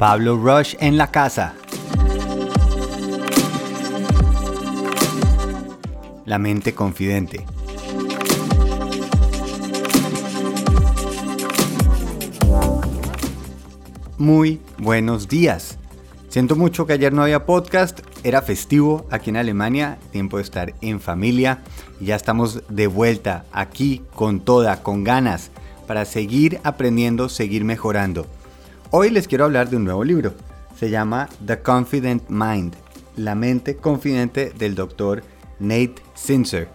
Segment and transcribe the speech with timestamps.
[0.00, 1.52] Pablo Rush en la casa.
[6.24, 7.44] La mente confidente.
[14.16, 15.76] Muy buenos días.
[16.30, 20.72] Siento mucho que ayer no había podcast, era festivo aquí en Alemania, tiempo de estar
[20.80, 21.58] en familia
[22.00, 25.50] y ya estamos de vuelta aquí con toda, con ganas,
[25.86, 28.26] para seguir aprendiendo, seguir mejorando.
[28.92, 30.34] Hoy les quiero hablar de un nuevo libro,
[30.76, 32.74] se llama The Confident Mind,
[33.14, 35.22] la mente confidente del doctor
[35.60, 36.66] Nate Sincer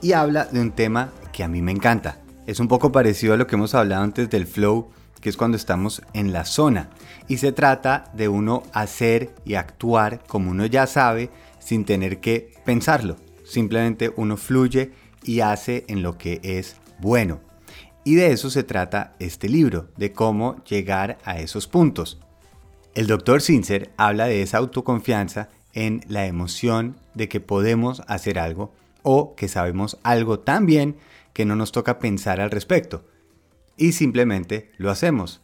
[0.00, 2.22] y habla de un tema que a mí me encanta.
[2.46, 4.88] Es un poco parecido a lo que hemos hablado antes del flow
[5.20, 6.88] que es cuando estamos en la zona.
[7.28, 12.54] Y se trata de uno hacer y actuar como uno ya sabe sin tener que
[12.64, 13.16] pensarlo.
[13.44, 14.92] Simplemente uno fluye
[15.22, 17.40] y hace en lo que es bueno.
[18.04, 22.20] Y de eso se trata este libro, de cómo llegar a esos puntos.
[22.94, 28.72] El doctor Sincer habla de esa autoconfianza en la emoción de que podemos hacer algo
[29.02, 30.96] o que sabemos algo tan bien
[31.32, 33.04] que no nos toca pensar al respecto
[33.76, 35.42] y simplemente lo hacemos.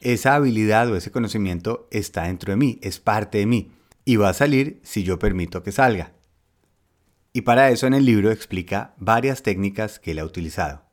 [0.00, 3.72] Esa habilidad o ese conocimiento está dentro de mí, es parte de mí
[4.04, 6.12] y va a salir si yo permito que salga.
[7.32, 10.83] Y para eso en el libro explica varias técnicas que él ha utilizado.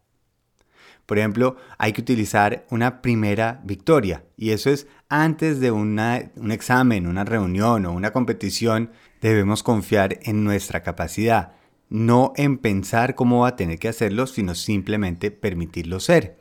[1.06, 6.00] Por ejemplo, hay que utilizar una primera victoria y eso es antes de un
[6.52, 11.54] examen, una reunión o una competición, debemos confiar en nuestra capacidad,
[11.90, 16.40] no en pensar cómo va a tener que hacerlo, sino simplemente permitirlo ser.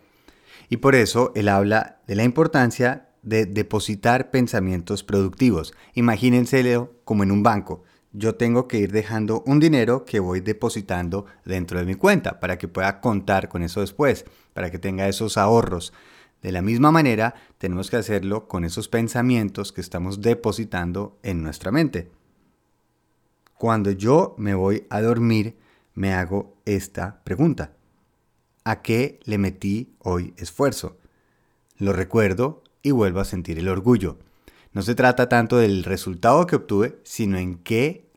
[0.68, 5.74] Y por eso él habla de la importancia de depositar pensamientos productivos.
[5.94, 7.82] Imagínenselo como en un banco.
[8.12, 12.58] Yo tengo que ir dejando un dinero que voy depositando dentro de mi cuenta para
[12.58, 15.92] que pueda contar con eso después, para que tenga esos ahorros.
[16.42, 21.70] De la misma manera, tenemos que hacerlo con esos pensamientos que estamos depositando en nuestra
[21.70, 22.10] mente.
[23.56, 25.56] Cuando yo me voy a dormir,
[25.94, 27.74] me hago esta pregunta.
[28.64, 30.96] ¿A qué le metí hoy esfuerzo?
[31.76, 34.18] Lo recuerdo y vuelvo a sentir el orgullo.
[34.72, 38.10] No se trata tanto del resultado que obtuve, sino en qué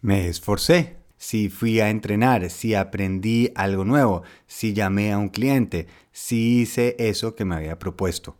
[0.00, 0.96] me esforcé.
[1.18, 6.96] Si fui a entrenar, si aprendí algo nuevo, si llamé a un cliente, si hice
[6.98, 8.36] eso que me había propuesto.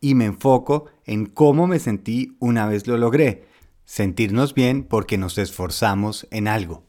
[0.00, 3.46] Y me enfoco en cómo me sentí una vez lo logré.
[3.84, 6.84] Sentirnos bien porque nos esforzamos en algo.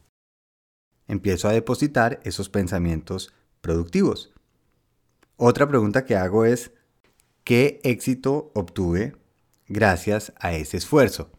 [1.06, 4.32] Empiezo a depositar esos pensamientos productivos.
[5.36, 6.72] Otra pregunta que hago es,
[7.42, 9.16] ¿qué éxito obtuve
[9.68, 11.30] gracias a ese esfuerzo?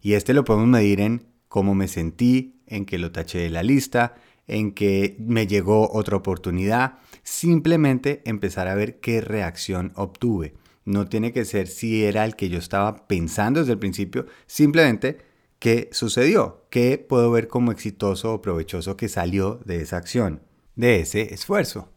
[0.00, 3.62] Y este lo podemos medir en cómo me sentí, en que lo taché de la
[3.62, 4.14] lista,
[4.46, 10.54] en que me llegó otra oportunidad, simplemente empezar a ver qué reacción obtuve.
[10.84, 15.18] No tiene que ser si era el que yo estaba pensando desde el principio, simplemente
[15.58, 20.42] qué sucedió, qué puedo ver como exitoso o provechoso que salió de esa acción
[20.76, 21.92] de ese esfuerzo.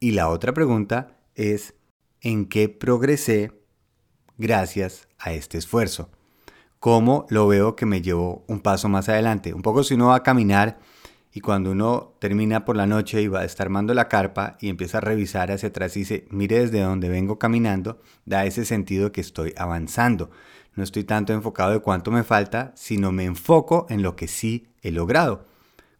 [0.00, 1.74] Y la otra pregunta es,
[2.20, 3.52] ¿en qué progresé
[4.38, 6.10] gracias a este esfuerzo?
[6.80, 9.54] ¿Cómo lo veo que me llevó un paso más adelante?
[9.54, 10.78] Un poco si uno va a caminar
[11.32, 14.68] y cuando uno termina por la noche y va a estar armando la carpa y
[14.68, 19.12] empieza a revisar hacia atrás y dice, mire desde donde vengo caminando, da ese sentido
[19.12, 20.30] que estoy avanzando.
[20.74, 24.68] No estoy tanto enfocado de cuánto me falta, sino me enfoco en lo que sí
[24.82, 25.46] he logrado.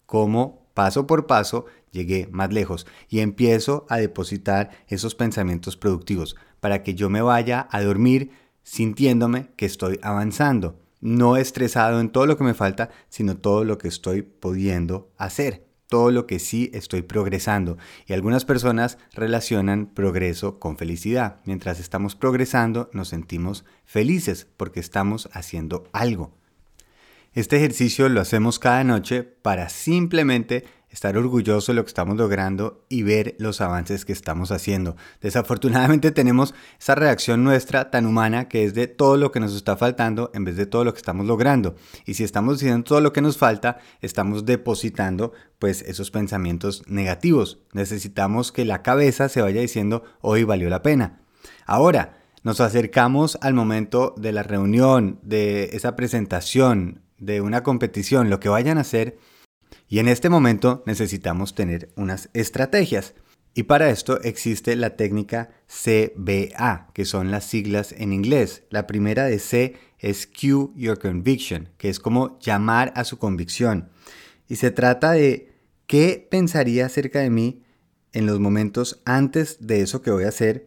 [0.07, 6.83] Cómo paso por paso llegué más lejos y empiezo a depositar esos pensamientos productivos para
[6.83, 8.31] que yo me vaya a dormir
[8.63, 13.79] sintiéndome que estoy avanzando, no estresado en todo lo que me falta, sino todo lo
[13.79, 17.77] que estoy pudiendo hacer, todo lo que sí estoy progresando.
[18.07, 21.41] Y algunas personas relacionan progreso con felicidad.
[21.45, 26.33] Mientras estamos progresando, nos sentimos felices porque estamos haciendo algo.
[27.35, 32.87] Este ejercicio lo hacemos cada noche para simplemente estar orgulloso de lo que estamos logrando
[32.89, 34.95] y ver los avances que estamos haciendo.
[35.21, 39.77] Desafortunadamente tenemos esa reacción nuestra tan humana que es de todo lo que nos está
[39.77, 41.75] faltando en vez de todo lo que estamos logrando.
[42.07, 47.59] Y si estamos diciendo todo lo que nos falta, estamos depositando pues esos pensamientos negativos.
[47.73, 51.19] Necesitamos que la cabeza se vaya diciendo hoy valió la pena.
[51.67, 58.41] Ahora, nos acercamos al momento de la reunión, de esa presentación, de una competición, lo
[58.41, 59.19] que vayan a hacer
[59.89, 63.15] y en este momento necesitamos tener unas estrategias.
[63.55, 68.65] Y para esto existe la técnica CBA, que son las siglas en inglés.
[68.71, 73.91] La primera de C es Cue Your Conviction, que es como llamar a su convicción.
[74.49, 75.53] Y se trata de
[75.87, 77.63] qué pensaría acerca de mí
[78.13, 80.67] en los momentos antes de eso que voy a hacer,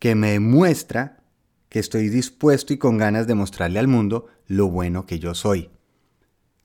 [0.00, 1.13] que me muestra
[1.74, 5.70] que estoy dispuesto y con ganas de mostrarle al mundo lo bueno que yo soy.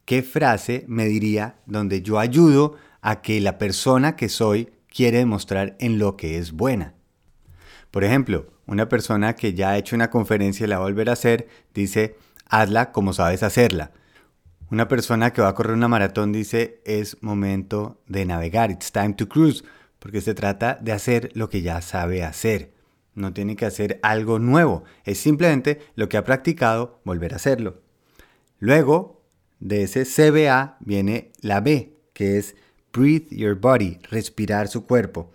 [0.06, 5.76] ¿Qué frase me diría donde yo ayudo a que la persona que soy quiere demostrar
[5.80, 6.94] en lo que es buena?
[7.90, 11.10] Por ejemplo, una persona que ya ha hecho una conferencia y la va a volver
[11.10, 12.16] a hacer, dice,
[12.46, 13.90] hazla como sabes hacerla.
[14.70, 19.16] Una persona que va a correr una maratón dice, es momento de navegar, it's time
[19.16, 19.64] to cruise,
[19.98, 22.78] porque se trata de hacer lo que ya sabe hacer.
[23.19, 27.81] No tiene que hacer algo nuevo, es simplemente lo que ha practicado, volver a hacerlo.
[28.60, 29.21] Luego,
[29.60, 32.56] de ese CBA viene la B, que es
[32.94, 35.33] Breathe Your Body, respirar su cuerpo.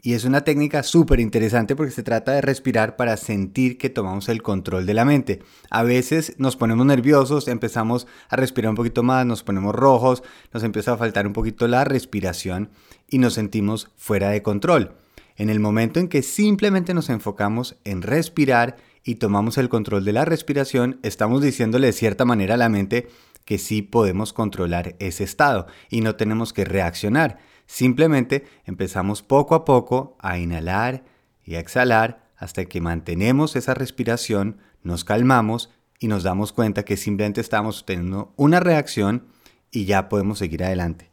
[0.00, 4.30] Y es una técnica súper interesante porque se trata de respirar para sentir que tomamos
[4.30, 5.42] el control de la mente.
[5.68, 10.22] A veces nos ponemos nerviosos, empezamos a respirar un poquito más, nos ponemos rojos,
[10.54, 12.70] nos empieza a faltar un poquito la respiración
[13.10, 14.94] y nos sentimos fuera de control.
[15.40, 20.12] En el momento en que simplemente nos enfocamos en respirar y tomamos el control de
[20.12, 23.08] la respiración, estamos diciéndole de cierta manera a la mente
[23.46, 29.64] que sí podemos controlar ese estado y no tenemos que reaccionar Simplemente empezamos poco a
[29.64, 31.04] poco a inhalar
[31.44, 35.70] y a exhalar hasta que mantenemos esa respiración, nos calmamos
[36.00, 39.28] y nos damos cuenta que simplemente estamos teniendo una reacción
[39.70, 41.12] y ya podemos seguir adelante.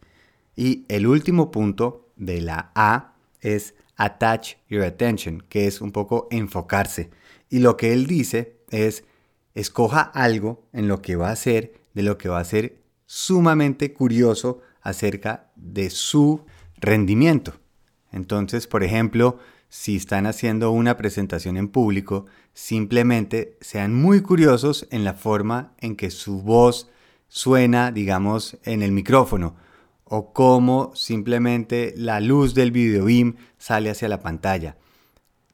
[0.56, 6.28] Y el último punto de la A es attach your attention, que es un poco
[6.32, 7.10] enfocarse.
[7.50, 9.04] Y lo que él dice es,
[9.56, 13.94] escoja algo en lo que va a ser, de lo que va a ser sumamente
[13.94, 16.46] curioso acerca de su
[16.78, 17.54] rendimiento.
[18.12, 19.40] Entonces, por ejemplo,
[19.70, 25.96] si están haciendo una presentación en público, simplemente sean muy curiosos en la forma en
[25.96, 26.90] que su voz
[27.28, 29.56] suena, digamos, en el micrófono
[30.10, 34.78] o cómo simplemente la luz del video beam sale hacia la pantalla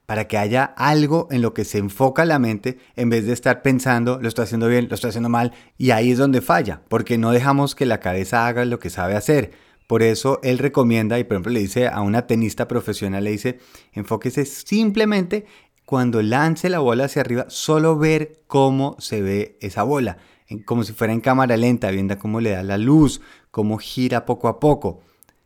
[0.06, 3.62] para que haya algo en lo que se enfoca la mente en vez de estar
[3.62, 7.16] pensando, lo estoy haciendo bien, lo estoy haciendo mal, y ahí es donde falla, porque
[7.18, 9.52] no dejamos que la cabeza haga lo que sabe hacer.
[9.86, 13.58] Por eso él recomienda y por ejemplo le dice a una tenista profesional, le dice,
[13.92, 15.44] enfóquese simplemente
[15.84, 20.16] cuando lance la bola hacia arriba, solo ver cómo se ve esa bola,
[20.64, 23.20] como si fuera en cámara lenta, viendo cómo le da la luz,
[23.54, 25.00] cómo gira poco a poco.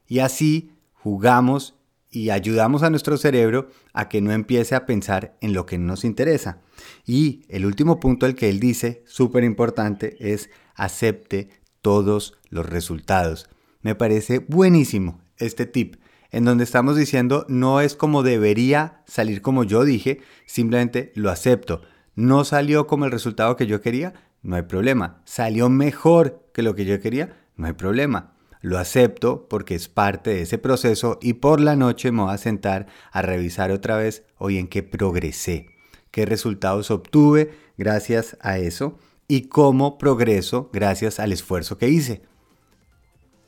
[0.07, 1.75] Y así jugamos
[2.11, 6.07] y ayudamos a nuestro cerebro a que no empiece a pensar en lo que nos
[6.07, 6.63] interesa.
[7.05, 11.51] Y el último punto al que él dice, súper importante, es acepte
[11.83, 13.51] todos los resultados.
[13.83, 15.97] Me parece buenísimo este tip,
[16.31, 21.83] en donde estamos diciendo no es como debería salir como yo dije, simplemente lo acepto.
[22.15, 25.21] No salió como el resultado que yo quería, no hay problema.
[25.27, 30.31] Salió mejor que lo que yo quería, no hay problema lo acepto porque es parte
[30.31, 34.25] de ese proceso y por la noche me voy a sentar a revisar otra vez
[34.37, 35.67] hoy en qué progresé,
[36.11, 42.23] qué resultados obtuve gracias a eso y cómo progreso gracias al esfuerzo que hice.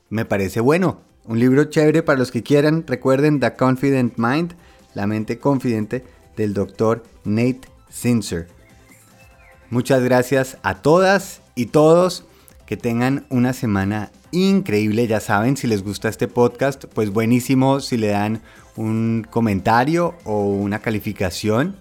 [0.09, 4.55] Me parece bueno, un libro chévere para los que quieran, recuerden The Confident Mind,
[4.93, 6.05] la mente confidente
[6.35, 8.47] del doctor Nate Sincer.
[9.69, 12.25] Muchas gracias a todas y todos,
[12.71, 15.05] que tengan una semana increíble.
[15.05, 18.41] Ya saben, si les gusta este podcast, pues buenísimo si le dan
[18.77, 21.75] un comentario o una calificación.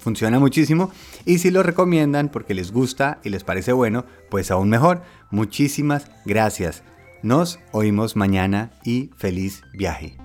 [0.00, 0.90] Funciona muchísimo.
[1.24, 5.02] Y si lo recomiendan porque les gusta y les parece bueno, pues aún mejor.
[5.30, 6.82] Muchísimas gracias.
[7.22, 10.16] Nos oímos mañana y feliz viaje.